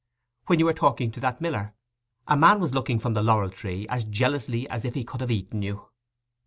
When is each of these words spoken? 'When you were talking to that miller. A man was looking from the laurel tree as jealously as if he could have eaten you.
'When 0.47 0.57
you 0.57 0.65
were 0.65 0.73
talking 0.73 1.11
to 1.11 1.19
that 1.19 1.41
miller. 1.41 1.75
A 2.27 2.35
man 2.35 2.59
was 2.59 2.73
looking 2.73 2.97
from 2.97 3.13
the 3.13 3.21
laurel 3.21 3.51
tree 3.51 3.85
as 3.87 4.03
jealously 4.03 4.67
as 4.67 4.83
if 4.83 4.95
he 4.95 5.03
could 5.03 5.21
have 5.21 5.29
eaten 5.29 5.61
you. 5.61 5.89